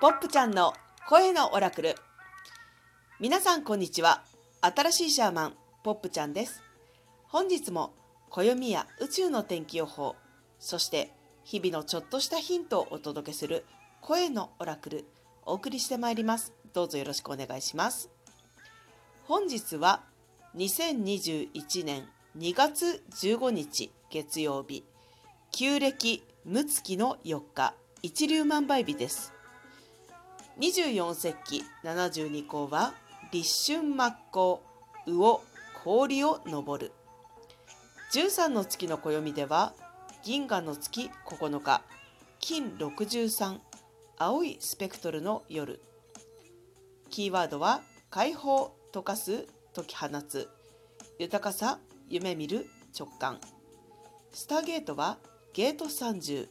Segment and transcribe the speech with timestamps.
[0.00, 0.72] ポップちゃんの
[1.06, 1.94] 声のオラクル。
[3.20, 4.22] 皆さんこんにちは。
[4.62, 5.54] 新しいシャーマン
[5.84, 6.62] ポップちゃんです。
[7.24, 7.92] 本日も
[8.30, 10.16] 暦や宇宙の天気予報
[10.58, 11.12] そして
[11.44, 13.66] 日々のちょっとしたヒントをお届けする
[14.00, 15.04] 声のオラクル
[15.44, 16.54] お送りしてまいります。
[16.72, 18.08] どうぞよろしくお願いします。
[19.24, 20.00] 本日は
[20.56, 24.82] 2021年2月15日月曜日。
[25.52, 27.74] 旧暦六月の4日。
[28.00, 29.34] 一粒万倍日です。
[30.60, 32.92] 24節気72項は
[33.32, 34.58] 立春末光
[35.06, 35.40] 魚
[35.82, 36.92] 氷を登る。
[38.12, 39.72] 13の月の暦では
[40.22, 41.82] 銀河の月9日。
[42.40, 43.58] 金63
[44.18, 45.80] 青いスペクトルの夜。
[47.08, 47.80] キーワードは
[48.10, 50.50] 解放溶かす解き放つ。
[51.18, 51.78] 豊かさ
[52.10, 52.66] 夢見る
[52.98, 53.40] 直感。
[54.34, 55.16] スターゲートは
[55.54, 56.48] ゲート30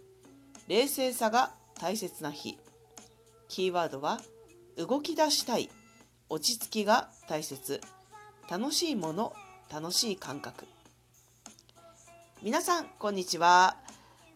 [0.68, 2.58] 冷静さが大切な日。
[3.50, 4.22] キーワードは
[4.78, 5.72] 動き出したい。
[6.30, 7.82] 落ち着きが大切。
[8.48, 9.34] 楽しいもの
[9.74, 10.66] 楽しい感覚。
[12.44, 13.76] 皆さんこんにちは。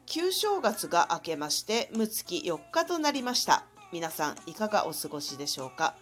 [0.07, 3.65] 旧正月が明けまして6月4日となりました。
[3.91, 5.93] 皆さんいかがお過ごしでしょうか？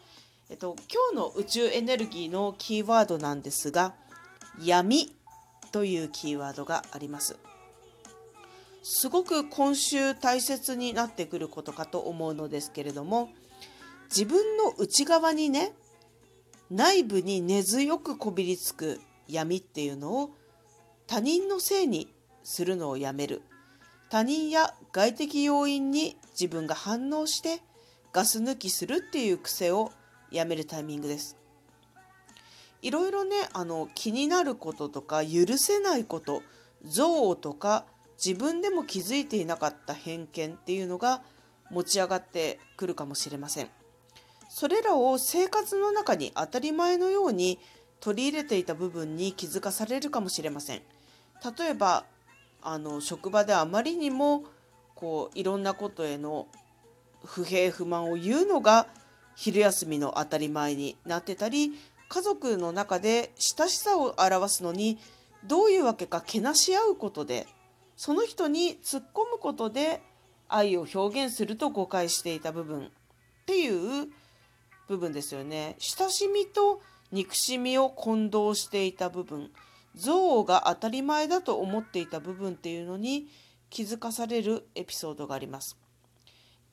[0.50, 3.94] えっと今日の宇宙エネルギーのキーワードなんですが
[4.64, 5.14] 闇
[5.74, 7.38] というキーワードがあります。
[8.84, 13.30] すごく今週大切になってくることかと思うのですけれども
[14.10, 15.74] 自分の内側にね
[16.70, 20.32] 内部に根強くこびりつく闇っていうのを
[21.06, 23.42] 他人のせいにするのをやめる。
[24.10, 27.62] 他人や外的要因に自分が反応して
[28.12, 29.92] ガス抜きするっていう癖を
[30.32, 31.38] やめるタイミングです。
[32.82, 36.42] いろいろねあの気になることとか許せないこと
[36.84, 37.86] 憎悪とか
[38.24, 41.22] 自分でも気づいていなかった偏見っていうのが
[41.72, 43.70] 持ち上がってくるかもしれません。
[44.50, 47.58] それらを生活の中に当たり前のように
[48.02, 50.82] 取り入れていた部分に気づかされるかもしれません。
[51.58, 52.06] 例えば
[52.62, 54.44] あの職場であまりにも
[54.94, 56.48] こういろんなことへの
[57.26, 58.88] 不平不満を言うのが
[59.36, 61.72] 昼休みの当たり前になってたり
[62.10, 65.00] 家族の中で親しさを表すのに
[65.46, 67.48] どういうわけかけなし合うことで
[68.04, 70.02] その人に突っ込むことで
[70.50, 72.90] 愛を表現すると誤解していた部分っ
[73.46, 74.08] ていう
[74.88, 75.76] 部分ですよね。
[75.78, 76.82] 親しみと
[77.12, 79.52] 憎しみを混同していた部分
[79.94, 83.28] 憎悪が当たり前だと思っていた部分っていうのに
[83.70, 85.78] 気づかされるエピソードがあります。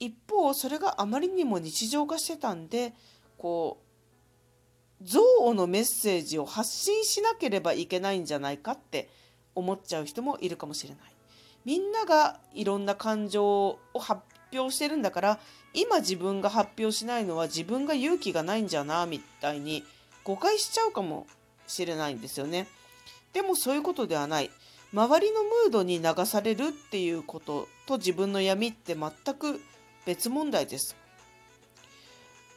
[0.00, 2.94] 一方それがあまりにも日常化してたんで
[3.36, 3.82] こ
[4.98, 9.10] う憎悪のメッセージを発信しなければいけないんじゃないかって
[9.54, 11.17] 思っちゃう人もいるかもしれない。
[11.68, 14.22] みんながいろんな感情を発
[14.54, 15.38] 表してるんだから
[15.74, 19.84] 今自分が発表しないのは自分が勇気がないんじゃなみたいに
[20.24, 21.26] 誤解しちゃうかも
[21.66, 22.68] しれないんですよね。
[23.34, 24.50] でもそういうことではない。
[24.94, 29.60] 周りのムードに流されるっていうことと自分の闇って全く
[30.06, 30.96] 別問題です。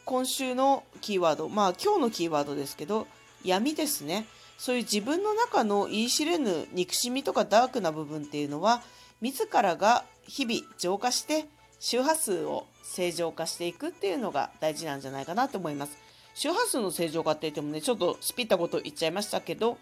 [0.06, 3.08] 今週のキーワード、まあ今日のキーワードですけど、
[3.44, 4.26] 闇ですね。
[4.58, 8.82] そういう自分の中の言い知れぬ憎しみとかダークな部分っていうのは
[9.22, 11.46] 自らが日々浄化して
[11.80, 15.98] 周波数を正常化していくっていうのが大事なんじゃないかなと思います。
[16.34, 19.78] 周波数の正常化って言ってもね、ちょっとスピったこと言っちゃいましたけど、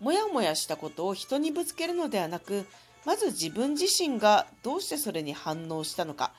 [0.00, 2.66] もやもやしたことを人にぶつけるのではなく、
[3.04, 6.32] まず自分自身がどうしてそれに反応したのか、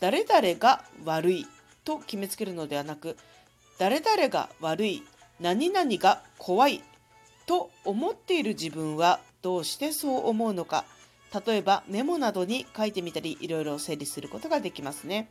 [0.00, 1.46] 誰々が悪い
[1.84, 3.16] と決めつけるのではなく、
[3.78, 5.02] 誰々が悪い、
[5.40, 6.82] 何々が怖い
[7.46, 10.84] と思っている自分はどうしてそう思うのか、
[11.46, 15.30] 例えばメモなどに書いてみたりいろいろ整理することができますね。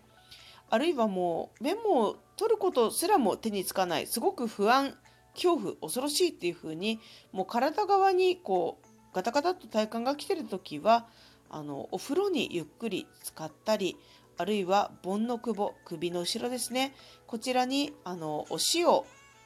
[0.69, 4.95] あるいはもうメモを取ることすらも手につかないすごく不安
[5.35, 6.99] 恐怖恐ろしいっていう風に
[7.31, 11.05] もう体側にこうガタガタっと体感が来てる時は
[11.50, 13.97] あのお風呂にゆっくり使ったり
[14.38, 16.95] あるいは盆の久保首の後ろですね
[17.27, 18.88] こちらにあのお塩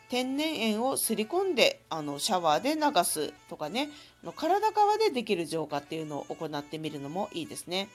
[0.10, 3.90] 天然塩をすり込んであのシャワーで流すとかね
[4.36, 7.90] 体側でできる浄化っていうのを行ってみるのもいいですね。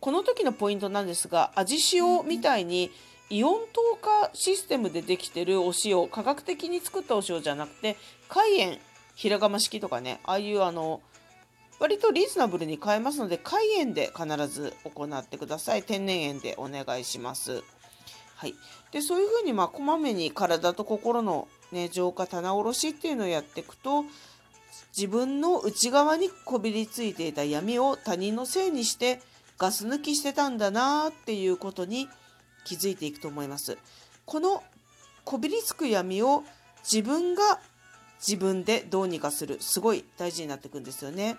[0.00, 2.90] この時のポイントなんですが味塩みたいに
[3.30, 7.96] イオン透過システムでできてるお塩科学的に作ったお塩じゃなくて
[8.28, 8.78] 海塩
[9.14, 11.00] 平釜式とかねああいうあの
[11.80, 17.62] 割とリーズナブルに買えますので海塩で必ず行ってください天然塩でお願いします。
[18.44, 18.54] はい、
[18.90, 24.04] でそういうふうにまあこまめに体と心の、ね、浄化棚卸しっていうのをやっていくと
[24.94, 29.22] 自分の内側にこびりついていた闇を他人のせいにして
[29.56, 32.06] ガス抜きしてたんだなっていうことに
[32.66, 33.78] 気づいていくと思います。
[34.26, 34.62] この
[35.24, 36.44] こびりつく闇を
[36.82, 37.60] 自分が
[38.18, 41.38] 自分でどうにかするすごい大事になっていくんですよね。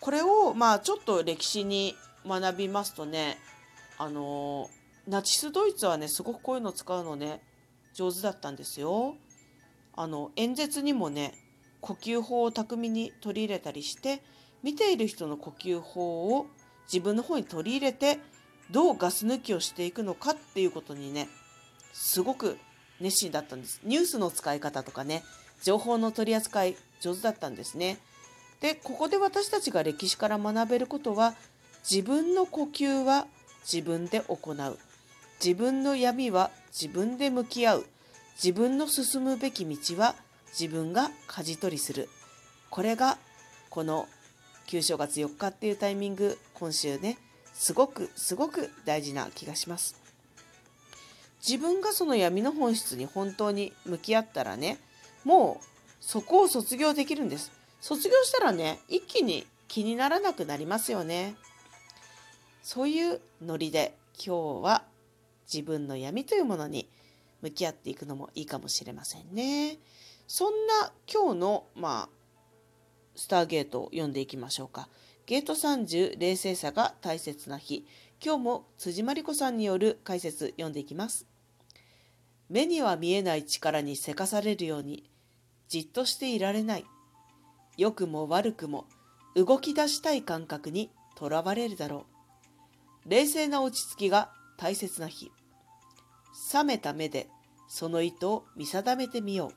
[0.00, 3.38] これをまあちょっと歴史に学びますとね
[3.96, 4.68] あの
[5.06, 7.40] ナチスドイツはねすごくこういうの使うのね
[7.94, 9.16] 上手だったんですよ。
[9.94, 11.34] あの演説にもね
[11.80, 14.22] 呼吸法を巧みに取り入れたりして
[14.62, 16.46] 見ている人の呼吸法を
[16.90, 18.18] 自分の方に取り入れて
[18.70, 21.28] どうガス抜きをしていくのかっていうことにね
[21.92, 22.56] すごく
[23.00, 23.80] 熱心だったんです。
[23.84, 25.24] ニュースの使い方とかね
[25.62, 27.98] 情報の取り扱い上手だったんですね。
[28.60, 31.34] でここで私たちが歴史から学べることは
[31.88, 33.26] 自分の呼吸は
[33.70, 34.78] 自分で行う
[35.44, 37.86] 自分の闇は自分で向き合う。
[38.36, 40.14] 自分の進むべき道は
[40.58, 42.08] 自分が舵取りする。
[42.70, 43.18] これが
[43.68, 44.06] この
[44.66, 47.18] 旧正月4日っていうタイミング今週ね
[47.52, 49.96] すごくすごく大事な気がします。
[51.44, 54.78] 自分がその闇の本質に本当に向き合ったらね
[55.24, 55.64] もう
[56.00, 57.50] そこを卒業できるんです。
[57.80, 61.34] 卒業したらね、一気に気にならなくなりますよね。
[62.62, 64.91] そういうノリで今日は
[65.52, 66.88] 自分の闇というものに
[67.42, 69.78] 向き合っていくのもいいかもしれませんね。
[70.26, 72.22] そんな今日の、まあ、
[73.16, 74.88] スターゲートを読んでいきましょうか。
[75.26, 77.86] ゲート30冷静さが大切な日。
[78.24, 81.26] 今日も辻真理子さんによる解説読んでいきます。
[82.48, 85.10] 目には見えない力にせかされるように
[85.68, 86.84] じっとしていられない。
[87.76, 88.86] 良くも悪くも
[89.34, 92.06] 動き出したい感覚にとらわれるだろ
[93.06, 93.10] う。
[93.10, 95.32] 冷静な落ち着きが大切な日。
[96.54, 97.28] 冷めた目で
[97.68, 99.54] その意図を見定めてみよう。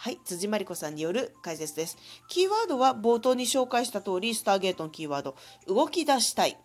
[0.00, 1.96] はい、辻真理子さんによる解説です。
[2.28, 5.34] キーワードは冒頭に紹介した通り、スターゲートのキーワード、
[5.66, 6.56] 動き出したい、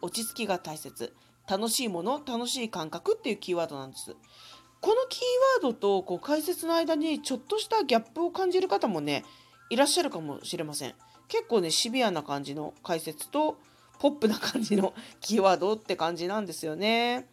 [0.00, 1.12] 落ち着きが大切、
[1.46, 4.16] 楽しいもの、楽しい感覚っていうキーワードなんです。
[4.80, 9.22] このキーワードとこう解説の間にちょっとしたギャップを感じる方もね、
[9.68, 10.94] いらっしゃるかもしれません。
[11.28, 13.58] 結構ね、シビアな感じの解説と、
[13.98, 17.28] ポップな感じのキーワードって感じなんですよね。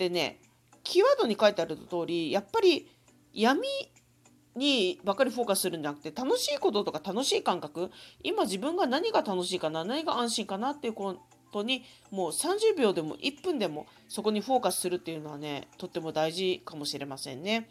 [0.00, 0.40] でね、
[0.82, 2.88] キーワードに書いてある通り、やっぱり
[3.34, 3.60] 闇
[4.56, 7.90] にばかりフォーカスするんじゃなくて、楽しいこととか楽しい感覚、
[8.22, 11.16] 今自分が何が楽しいかな、何が安心かなっていうこ
[11.52, 17.68] とに、もう30秒でも1分でもそこにフォーカスするっていうのはね、とっても大事かもしれませんね。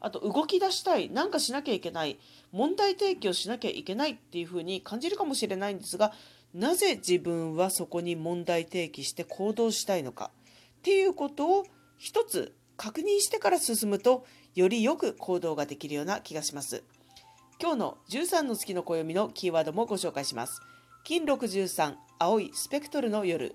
[0.00, 2.18] あと動き出したい、なんかしなきゃいけない、
[2.52, 6.12] 問題提起をしなきゃいけないっていうふうに感じるかもしれないんですが、
[6.52, 10.30] なぜ自分はそこに問題提起して行動したいのか
[10.80, 11.66] っていうことを
[11.98, 14.24] 一つ確認してから進むと、
[14.54, 16.82] よりよく行動ができるような気がします。
[17.60, 20.62] 今日の13の月の暦のキーワードもご紹介します。
[21.04, 23.54] 金63、青いスペクトルの夜、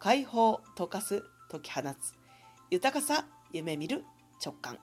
[0.00, 2.14] 解放、溶かす、解き放つ、
[2.70, 4.04] 豊かさ、夢見る、
[4.44, 4.78] 直感。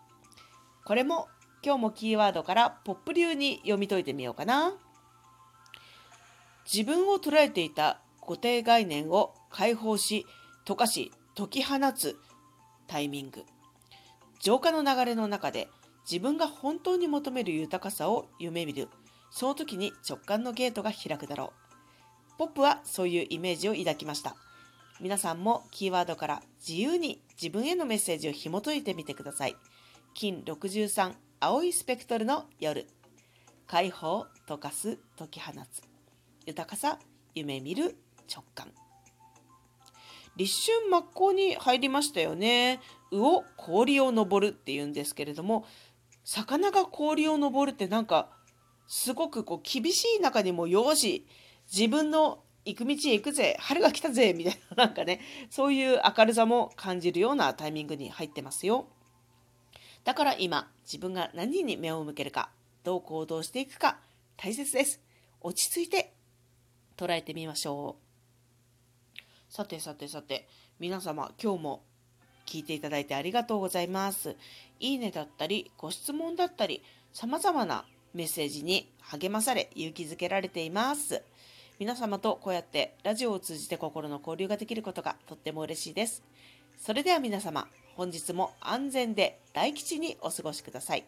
[0.85, 1.27] これも
[1.61, 4.73] 今日もキーワードからポップ流に読み解いてみようかな。
[6.71, 10.25] 自分を捉えていた固定概念を解放し、
[10.65, 12.17] 溶かし、解き放つ
[12.87, 13.43] タイミング。
[14.39, 15.67] 浄化の流れの中で
[16.09, 18.87] 自分が本当に求める豊かさを夢見る。
[19.31, 21.51] その時に直感のゲートが開くだろ
[22.35, 22.37] う。
[22.37, 24.37] ポップはそういうイメージを抱きました。
[25.01, 29.57] 皆さんもキーワードから自由に自分へのメッセージを紐解いてみてください。
[30.13, 32.87] 金63青いスペクトルの夜
[33.67, 35.81] 解放溶かす解き放つ
[36.45, 36.97] 豊かさ
[37.33, 37.97] 夢見る
[38.33, 38.71] 直感
[40.35, 42.79] 立春真っ向に入りましたよね
[43.11, 45.65] 魚氷を登るっていうんですけれども
[46.23, 48.29] 魚が氷を登るってなんか
[48.87, 51.25] すごくこう厳しい中にもよし
[51.71, 58.87] 自分の行く道へ行くぜ春が来たぜみたいな なんかねそういう明るさも感じるようなタイミングに入ってますよ。
[60.05, 62.51] だから今、自分が何に目を向けるか、
[62.83, 63.99] どう行動していくか、
[64.37, 65.01] 大切です。
[65.41, 66.13] 落ち着いて
[66.95, 68.04] 捉えてみましょう。
[69.55, 70.49] さてさてさて、
[70.81, 71.83] 皆様、今日も
[72.45, 74.35] 聞いていただいてありがとうございます。
[74.81, 76.83] いいねだったり、ご質問だったり、
[77.13, 81.23] 様々なメッセージに励まされ、勇気づけられています。
[81.79, 86.21] 皆様とこうやってラジオを通じて心の交流ができることがとっても嬉しいです。
[86.77, 91.05] それでは皆様、本日も安全で大吉にお過ごしください。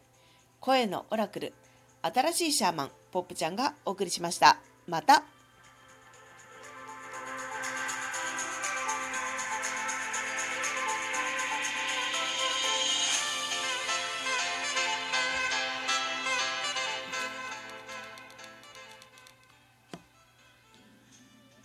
[0.61, 1.53] 声のオラクル、
[2.01, 4.61] 新しいシャーマン、ポップちゃんがお送りしました。
[4.87, 5.25] また